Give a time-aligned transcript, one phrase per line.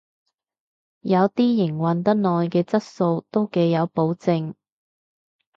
[1.01, 4.55] 有啲營運得耐嘅質素都幾有保證